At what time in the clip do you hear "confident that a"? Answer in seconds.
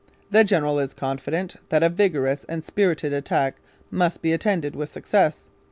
0.95-1.89